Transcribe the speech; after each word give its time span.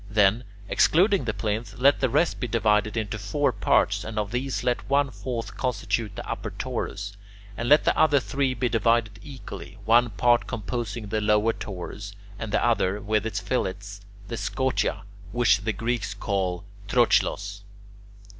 Then, 0.09 0.45
excluding 0.67 1.25
the 1.25 1.33
plinth, 1.35 1.77
let 1.77 1.99
the 1.99 2.09
rest 2.09 2.39
be 2.39 2.47
divided 2.47 2.97
into 2.97 3.19
four 3.19 3.51
parts, 3.51 4.03
and 4.03 4.17
of 4.17 4.31
these 4.31 4.63
let 4.63 4.89
one 4.89 5.11
fourth 5.11 5.55
constitute 5.55 6.15
the 6.15 6.27
upper 6.27 6.49
torus, 6.49 7.15
and 7.55 7.69
let 7.69 7.83
the 7.83 7.95
other 7.95 8.19
three 8.19 8.55
be 8.55 8.67
divided 8.67 9.19
equally, 9.21 9.77
one 9.85 10.09
part 10.09 10.47
composing 10.47 11.09
the 11.09 11.21
lower 11.21 11.53
torus, 11.53 12.13
and 12.39 12.51
the 12.51 12.65
other, 12.65 12.99
with 12.99 13.27
its 13.27 13.39
fillets, 13.39 14.01
the 14.27 14.37
scotia, 14.37 15.03
which 15.31 15.59
the 15.59 15.71
Greeks 15.73 16.15
call 16.15 16.63
[Greek: 16.87 16.93
trochilos]. 16.95 17.61